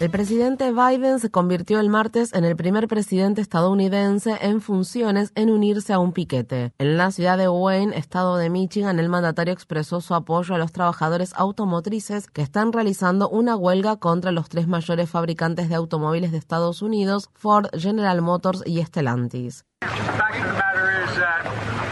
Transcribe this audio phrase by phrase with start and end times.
[0.00, 5.50] El presidente Biden se convirtió el martes en el primer presidente estadounidense en funciones en
[5.50, 6.72] unirse a un piquete.
[6.78, 10.70] En la ciudad de Wayne, estado de Michigan, el mandatario expresó su apoyo a los
[10.70, 16.38] trabajadores automotrices que están realizando una huelga contra los tres mayores fabricantes de automóviles de
[16.38, 19.64] Estados Unidos, Ford, General Motors y Stellantis.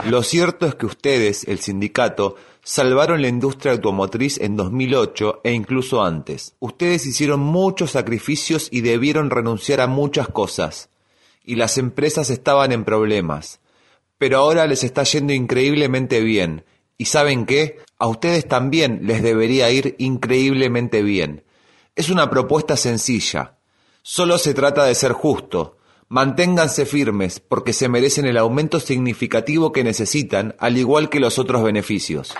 [0.08, 6.04] Lo cierto es que ustedes, el sindicato, salvaron la industria automotriz en 2008 e incluso
[6.04, 6.54] antes.
[6.60, 10.90] Ustedes hicieron muchos sacrificios y debieron renunciar a muchas cosas.
[11.44, 13.58] Y las empresas estaban en problemas.
[14.16, 16.64] Pero ahora les está yendo increíblemente bien.
[16.96, 17.78] ¿Y saben qué?
[17.98, 21.42] A ustedes también les debería ir increíblemente bien.
[21.96, 23.58] Es una propuesta sencilla.
[24.02, 29.82] Solo se trata de ser justo, Manténganse firmes porque se merecen el aumento significativo que
[29.82, 32.32] necesitan, al igual que los otros beneficios.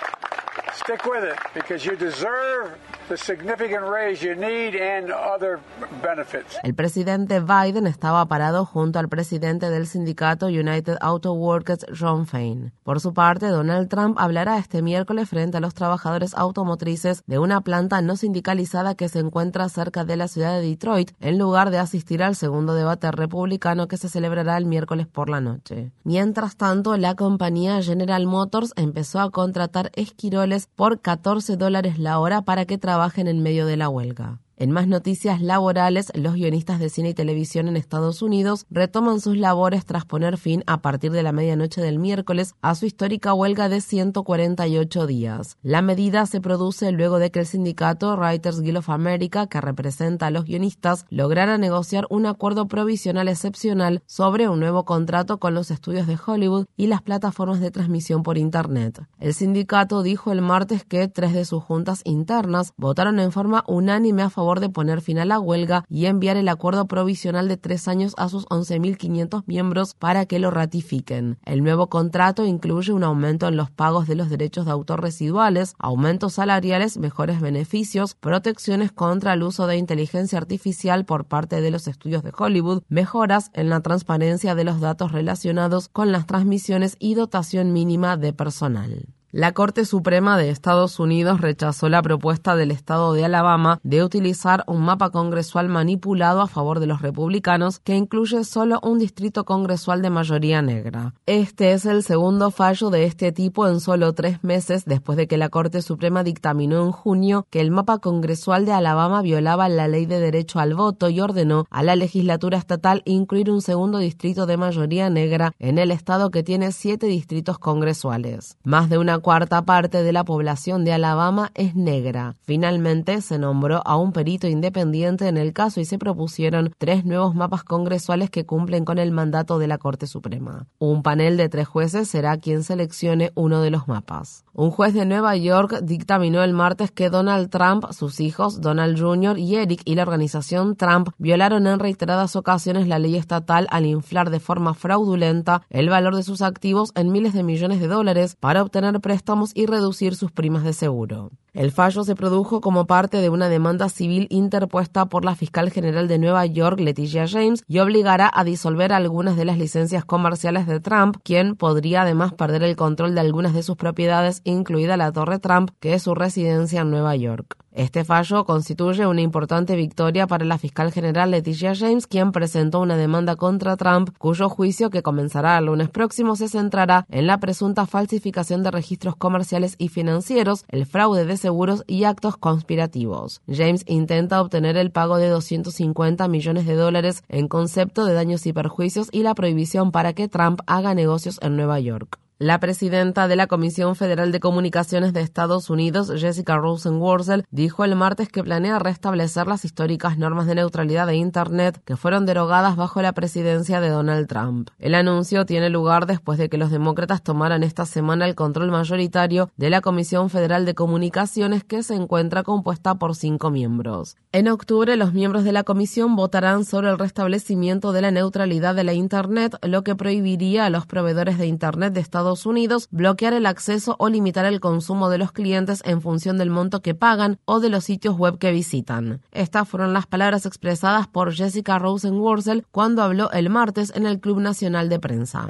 [6.62, 12.72] El presidente Biden estaba parado junto al presidente del sindicato United Auto Workers, John Fain.
[12.82, 17.60] Por su parte, Donald Trump hablará este miércoles frente a los trabajadores automotrices de una
[17.60, 21.78] planta no sindicalizada que se encuentra cerca de la ciudad de Detroit, en lugar de
[21.78, 25.92] asistir al segundo debate republicano que se celebrará el miércoles por la noche.
[26.04, 32.42] Mientras tanto, la compañía General Motors empezó a contratar esquiroles por 14 dólares la hora
[32.42, 34.40] para que trabajen en medio de la huelga.
[34.58, 39.36] En más noticias laborales, los guionistas de cine y televisión en Estados Unidos retoman sus
[39.36, 43.68] labores tras poner fin a partir de la medianoche del miércoles a su histórica huelga
[43.68, 45.58] de 148 días.
[45.62, 50.28] La medida se produce luego de que el sindicato Writers Guild of America, que representa
[50.28, 55.70] a los guionistas, lograra negociar un acuerdo provisional excepcional sobre un nuevo contrato con los
[55.70, 59.02] estudios de Hollywood y las plataformas de transmisión por Internet.
[59.20, 64.22] El sindicato dijo el martes que tres de sus juntas internas votaron en forma unánime
[64.22, 67.88] a favor de poner fin a la huelga y enviar el acuerdo provisional de tres
[67.88, 71.38] años a sus 11.500 miembros para que lo ratifiquen.
[71.44, 75.74] El nuevo contrato incluye un aumento en los pagos de los derechos de autor residuales,
[75.78, 81.88] aumentos salariales, mejores beneficios, protecciones contra el uso de inteligencia artificial por parte de los
[81.88, 87.14] estudios de Hollywood, mejoras en la transparencia de los datos relacionados con las transmisiones y
[87.14, 89.15] dotación mínima de personal.
[89.36, 94.64] La Corte Suprema de Estados Unidos rechazó la propuesta del Estado de Alabama de utilizar
[94.66, 100.00] un mapa congresual manipulado a favor de los republicanos que incluye solo un distrito congresual
[100.00, 101.12] de mayoría negra.
[101.26, 105.36] Este es el segundo fallo de este tipo en solo tres meses después de que
[105.36, 110.06] la Corte Suprema dictaminó en junio que el mapa congresual de Alabama violaba la ley
[110.06, 114.56] de derecho al voto y ordenó a la legislatura estatal incluir un segundo distrito de
[114.56, 118.56] mayoría negra en el estado que tiene siete distritos congresuales.
[118.64, 122.36] Más de una cuarta parte de la población de Alabama es negra.
[122.44, 127.34] Finalmente se nombró a un perito independiente en el caso y se propusieron tres nuevos
[127.34, 130.68] mapas congresuales que cumplen con el mandato de la Corte Suprema.
[130.78, 134.44] Un panel de tres jueces será quien seleccione uno de los mapas.
[134.58, 139.38] Un juez de Nueva York dictaminó el martes que Donald Trump, sus hijos Donald Jr.
[139.38, 144.30] y Eric y la organización Trump violaron en reiteradas ocasiones la ley estatal al inflar
[144.30, 148.62] de forma fraudulenta el valor de sus activos en miles de millones de dólares para
[148.62, 151.32] obtener préstamos y reducir sus primas de seguro.
[151.56, 156.06] El fallo se produjo como parte de una demanda civil interpuesta por la fiscal general
[156.06, 160.80] de Nueva York, Leticia James, y obligará a disolver algunas de las licencias comerciales de
[160.80, 165.38] Trump, quien podría además perder el control de algunas de sus propiedades, incluida la Torre
[165.38, 167.56] Trump, que es su residencia en Nueva York.
[167.76, 172.96] Este fallo constituye una importante victoria para la fiscal general Leticia James, quien presentó una
[172.96, 177.84] demanda contra Trump, cuyo juicio, que comenzará el lunes próximo, se centrará en la presunta
[177.84, 183.42] falsificación de registros comerciales y financieros, el fraude de seguros y actos conspirativos.
[183.46, 188.54] James intenta obtener el pago de 250 millones de dólares en concepto de daños y
[188.54, 192.18] perjuicios y la prohibición para que Trump haga negocios en Nueva York.
[192.38, 197.96] La presidenta de la Comisión Federal de Comunicaciones de Estados Unidos, Jessica Rosenworcel, dijo el
[197.96, 203.00] martes que planea restablecer las históricas normas de neutralidad de Internet que fueron derogadas bajo
[203.00, 204.68] la presidencia de Donald Trump.
[204.78, 209.48] El anuncio tiene lugar después de que los demócratas tomaran esta semana el control mayoritario
[209.56, 214.18] de la Comisión Federal de Comunicaciones que se encuentra compuesta por cinco miembros.
[214.32, 218.84] En octubre, los miembros de la comisión votarán sobre el restablecimiento de la neutralidad de
[218.84, 223.46] la Internet, lo que prohibiría a los proveedores de Internet de Estados Unidos bloquear el
[223.46, 227.60] acceso o limitar el consumo de los clientes en función del monto que pagan o
[227.60, 229.22] de los sitios web que visitan.
[229.30, 234.40] Estas fueron las palabras expresadas por Jessica Rosenworcel cuando habló el martes en el Club
[234.40, 235.46] Nacional de Prensa.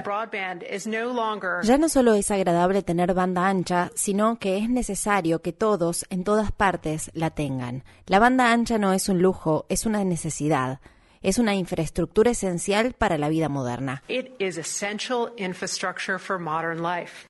[1.63, 6.23] Ya no solo es agradable tener banda ancha, sino que es necesario que todos, en
[6.23, 7.83] todas partes, la tengan.
[8.05, 10.79] La banda ancha no es un lujo, es una necesidad
[11.21, 14.03] es una infraestructura esencial para la vida moderna.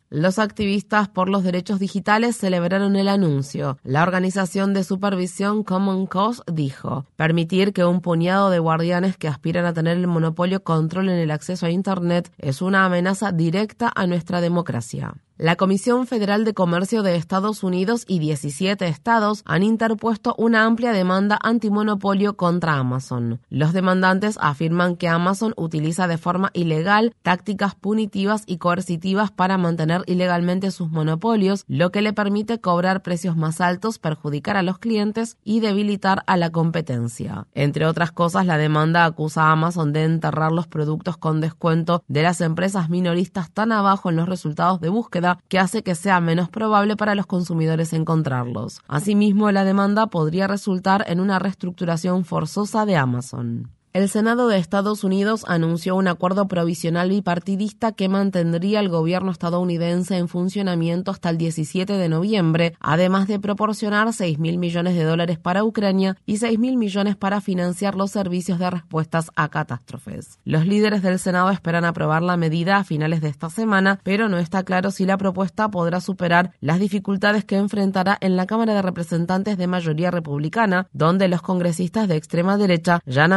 [0.09, 3.77] Los activistas por los derechos digitales celebraron el anuncio.
[3.83, 9.65] La organización de supervisión Common Cause dijo, permitir que un puñado de guardianes que aspiran
[9.65, 14.39] a tener el monopolio controlen el acceso a Internet es una amenaza directa a nuestra
[14.39, 15.13] democracia.
[15.39, 20.91] La Comisión Federal de Comercio de Estados Unidos y 17 estados han interpuesto una amplia
[20.91, 23.39] demanda antimonopolio contra Amazon.
[23.47, 30.01] Los demandantes afirman que Amazon utiliza de forma ilegal tácticas punitivas y coercitivas para mantener
[30.07, 35.37] ilegalmente sus monopolios, lo que le permite cobrar precios más altos, perjudicar a los clientes
[35.43, 37.45] y debilitar a la competencia.
[37.53, 42.23] Entre otras cosas, la demanda acusa a Amazon de enterrar los productos con descuento de
[42.23, 46.49] las empresas minoristas tan abajo en los resultados de búsqueda que hace que sea menos
[46.49, 48.81] probable para los consumidores encontrarlos.
[48.87, 53.76] Asimismo, la demanda podría resultar en una reestructuración forzosa de Amazon.
[53.93, 60.17] El Senado de Estados Unidos anunció un acuerdo provisional bipartidista que mantendría el gobierno estadounidense
[60.17, 65.39] en funcionamiento hasta el 17 de noviembre, además de proporcionar 6 mil millones de dólares
[65.39, 70.37] para Ucrania y 6 mil millones para financiar los servicios de respuestas a catástrofes.
[70.43, 74.37] Los líderes del Senado esperan aprobar la medida a finales de esta semana, pero no
[74.37, 78.81] está claro si la propuesta podrá superar las dificultades que enfrentará en la Cámara de
[78.81, 83.33] Representantes de mayoría republicana, donde los congresistas de extrema derecha ya han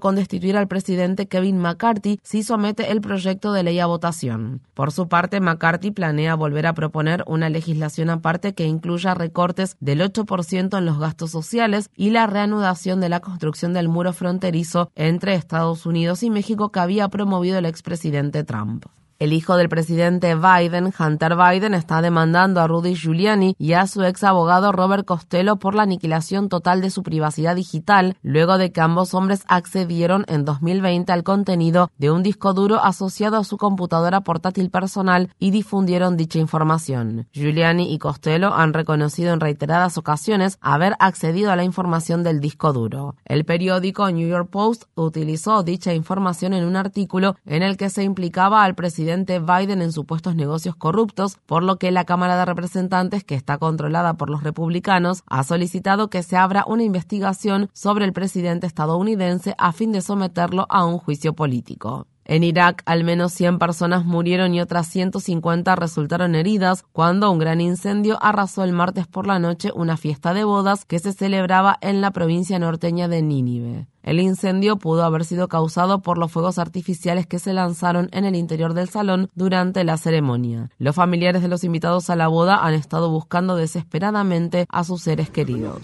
[0.00, 4.60] con destituir al presidente Kevin McCarthy si somete el proyecto de ley a votación.
[4.74, 10.00] Por su parte, McCarthy planea volver a proponer una legislación aparte que incluya recortes del
[10.00, 15.34] 8% en los gastos sociales y la reanudación de la construcción del muro fronterizo entre
[15.34, 18.86] Estados Unidos y México que había promovido el expresidente Trump.
[19.22, 24.02] El hijo del presidente Biden, Hunter Biden, está demandando a Rudy Giuliani y a su
[24.02, 28.80] ex abogado Robert Costello por la aniquilación total de su privacidad digital, luego de que
[28.80, 34.22] ambos hombres accedieron en 2020 al contenido de un disco duro asociado a su computadora
[34.22, 37.28] portátil personal y difundieron dicha información.
[37.32, 42.72] Giuliani y Costello han reconocido en reiteradas ocasiones haber accedido a la información del disco
[42.72, 43.14] duro.
[43.24, 48.02] El periódico New York Post utilizó dicha información en un artículo en el que se
[48.02, 53.24] implicaba al presidente Biden en supuestos negocios corruptos, por lo que la Cámara de Representantes,
[53.24, 58.12] que está controlada por los republicanos, ha solicitado que se abra una investigación sobre el
[58.12, 62.06] presidente estadounidense a fin de someterlo a un juicio político.
[62.24, 67.60] En Irak, al menos 100 personas murieron y otras 150 resultaron heridas cuando un gran
[67.60, 72.00] incendio arrasó el martes por la noche una fiesta de bodas que se celebraba en
[72.00, 73.86] la provincia norteña de Nínive.
[74.02, 78.34] El incendio pudo haber sido causado por los fuegos artificiales que se lanzaron en el
[78.34, 80.70] interior del salón durante la ceremonia.
[80.78, 85.30] Los familiares de los invitados a la boda han estado buscando desesperadamente a sus seres
[85.30, 85.82] queridos.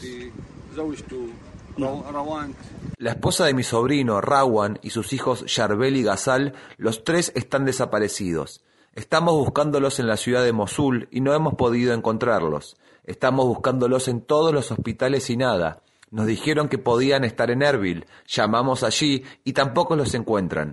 [2.99, 7.65] La esposa de mi sobrino, Rawan, y sus hijos Yarbel y Gazal, los tres están
[7.65, 8.65] desaparecidos.
[8.95, 12.77] Estamos buscándolos en la ciudad de Mosul y no hemos podido encontrarlos.
[13.05, 15.83] Estamos buscándolos en todos los hospitales y nada.
[16.11, 18.07] Nos dijeron que podían estar en Erbil.
[18.27, 20.73] Llamamos allí y tampoco los encuentran.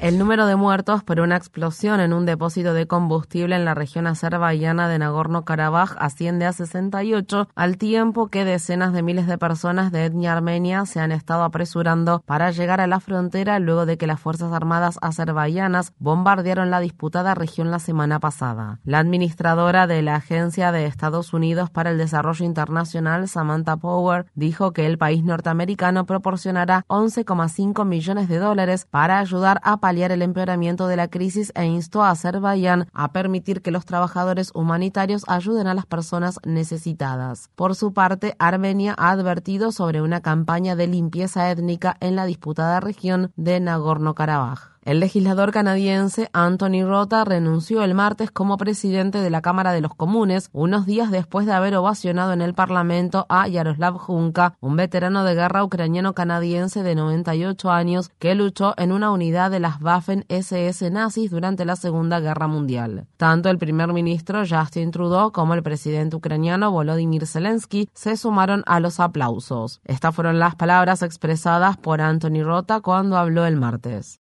[0.00, 4.06] El número de muertos por una explosión en un depósito de combustible en la región
[4.06, 10.06] azerbaiyana de Nagorno-Karabaj asciende a 68, al tiempo que decenas de miles de personas de
[10.06, 14.20] etnia armenia se han estado apresurando para llegar a la frontera luego de que las
[14.20, 18.78] Fuerzas Armadas azerbaiyanas bombardearon la disputada región la semana pasada.
[18.84, 24.72] La administradora de la Agencia de Estados Unidos para el Desarrollo Internacional, Samantha Power, dijo
[24.72, 30.86] que el país norteamericano proporcionará 11,5 millones de dólares para ayudar a paliar el empeoramiento
[30.86, 35.74] de la crisis e instó a Azerbaiyán a permitir que los trabajadores humanitarios ayuden a
[35.74, 37.50] las personas necesitadas.
[37.56, 42.80] Por su parte, Armenia ha advertido sobre una campaña de limpieza étnica en la disputada
[42.80, 44.70] región de Nagorno-Karabaj.
[44.82, 49.94] El legislador canadiense Anthony Rota renunció el martes como presidente de la Cámara de los
[49.94, 55.22] Comunes, unos días después de haber ovacionado en el Parlamento a Yaroslav Junka, un veterano
[55.24, 61.30] de guerra ucraniano-canadiense de 98 años que luchó en una unidad de las Waffen-SS nazis
[61.30, 63.06] durante la Segunda Guerra Mundial.
[63.18, 68.80] Tanto el primer ministro Justin Trudeau como el presidente ucraniano Volodymyr Zelensky se sumaron a
[68.80, 69.82] los aplausos.
[69.84, 74.20] Estas fueron las palabras expresadas por Anthony Rota cuando habló el martes.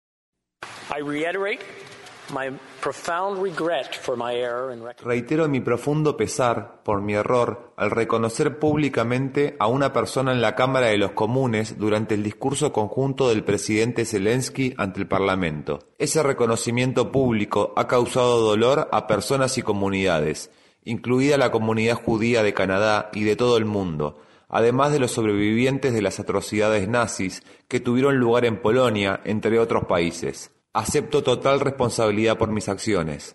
[5.04, 10.54] Reitero mi profundo pesar por mi error al reconocer públicamente a una persona en la
[10.54, 15.80] Cámara de los Comunes durante el discurso conjunto del presidente Zelensky ante el Parlamento.
[15.98, 20.50] Ese reconocimiento público ha causado dolor a personas y comunidades,
[20.84, 24.18] incluida la comunidad judía de Canadá y de todo el mundo,
[24.52, 29.86] además de los sobrevivientes de las atrocidades nazis que tuvieron lugar en Polonia, entre otros
[29.86, 30.52] países.
[30.74, 33.34] Acepto total responsabilidad por mis acciones.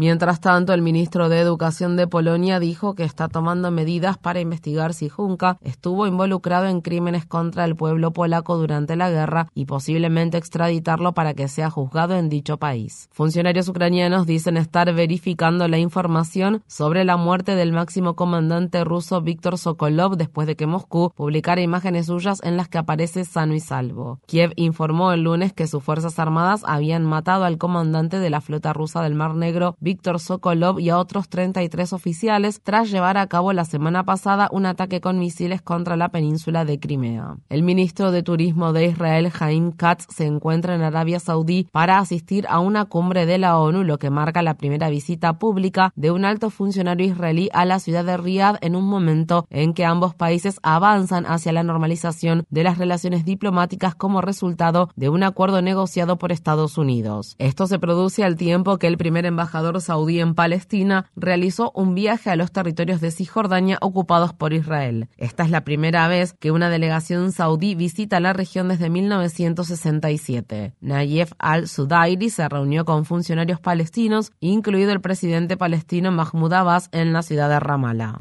[0.00, 4.94] Mientras tanto, el ministro de Educación de Polonia dijo que está tomando medidas para investigar
[4.94, 10.38] si Junca estuvo involucrado en crímenes contra el pueblo polaco durante la guerra y posiblemente
[10.38, 13.08] extraditarlo para que sea juzgado en dicho país.
[13.10, 19.58] Funcionarios ucranianos dicen estar verificando la información sobre la muerte del máximo comandante ruso Víctor
[19.58, 24.20] Sokolov después de que Moscú publicara imágenes suyas en las que aparece sano y salvo.
[24.26, 28.72] Kiev informó el lunes que sus fuerzas armadas habían matado al comandante de la flota
[28.72, 33.54] rusa del Mar Negro, Víctor Sokolov y a otros 33 oficiales tras llevar a cabo
[33.54, 37.38] la semana pasada un ataque con misiles contra la península de Crimea.
[37.48, 42.44] El ministro de Turismo de Israel, Jaim Katz, se encuentra en Arabia Saudí para asistir
[42.50, 46.26] a una cumbre de la ONU, lo que marca la primera visita pública de un
[46.26, 50.60] alto funcionario israelí a la ciudad de Riyadh en un momento en que ambos países
[50.62, 56.30] avanzan hacia la normalización de las relaciones diplomáticas como resultado de un acuerdo negociado por
[56.30, 57.36] Estados Unidos.
[57.38, 62.30] Esto se produce al tiempo que el primer embajador saudí en Palestina realizó un viaje
[62.30, 65.08] a los territorios de Cisjordania ocupados por Israel.
[65.16, 70.74] Esta es la primera vez que una delegación saudí visita la región desde 1967.
[70.80, 77.22] Nayef al-Sudairi se reunió con funcionarios palestinos, incluido el presidente palestino Mahmoud Abbas, en la
[77.22, 78.20] ciudad de Ramallah.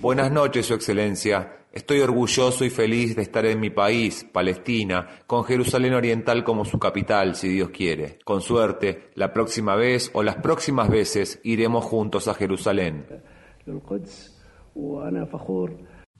[0.00, 1.58] Buenas noches, Su Excelencia.
[1.72, 6.78] Estoy orgulloso y feliz de estar en mi país, Palestina, con Jerusalén Oriental como su
[6.78, 8.18] capital, si Dios quiere.
[8.24, 13.06] Con suerte, la próxima vez o las próximas veces iremos juntos a Jerusalén.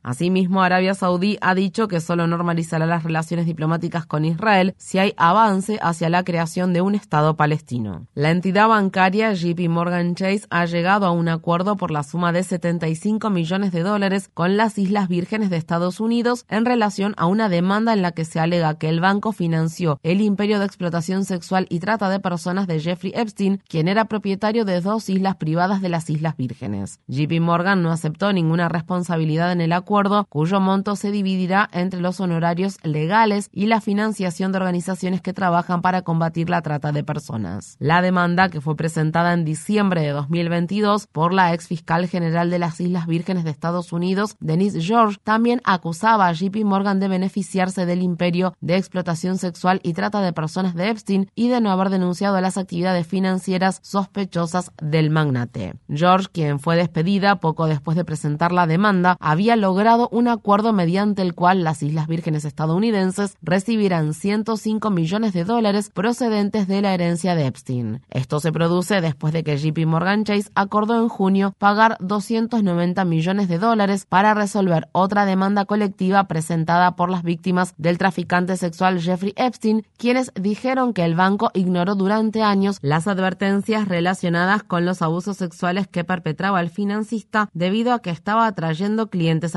[0.03, 5.15] Asimismo, Arabia Saudí ha dicho que solo normalizará las relaciones diplomáticas con Israel si hay
[5.17, 8.09] avance hacia la creación de un Estado palestino.
[8.15, 12.43] La entidad bancaria JP Morgan Chase ha llegado a un acuerdo por la suma de
[12.43, 17.49] 75 millones de dólares con las Islas Vírgenes de Estados Unidos en relación a una
[17.49, 21.67] demanda en la que se alega que el banco financió el imperio de explotación sexual
[21.71, 25.91] y trata de personas de Jeffrey Epstein, quien era propietario de dos islas privadas de
[25.91, 26.99] las Islas Vírgenes.
[27.07, 29.92] JP Morgan no aceptó ninguna responsabilidad en el acuerdo
[30.29, 35.83] cuyo monto se dividirá entre los honorarios legales y la financiación de organizaciones que trabajan
[35.83, 37.77] para combatir la trata de personas.
[37.79, 42.59] La demanda, que fue presentada en diciembre de 2022 por la ex fiscal general de
[42.59, 47.85] las Islas Vírgenes de Estados Unidos, Denise George, también acusaba a JP Morgan de beneficiarse
[47.85, 51.91] del imperio de explotación sexual y trata de personas de Epstein y de no haber
[51.91, 55.75] denunciado las actividades financieras sospechosas del magnate.
[55.91, 61.23] George, quien fue despedida poco después de presentar la demanda, había logrado un acuerdo mediante
[61.23, 67.35] el cual las Islas Vírgenes estadounidenses recibirán 105 millones de dólares procedentes de la herencia
[67.35, 68.01] de Epstein.
[68.09, 73.49] Esto se produce después de que JP Morgan Chase acordó en junio pagar 290 millones
[73.49, 79.33] de dólares para resolver otra demanda colectiva presentada por las víctimas del traficante sexual Jeffrey
[79.35, 85.39] Epstein, quienes dijeron que el banco ignoró durante años las advertencias relacionadas con los abusos
[85.39, 89.57] sexuales que perpetraba el financista debido a que estaba atrayendo clientes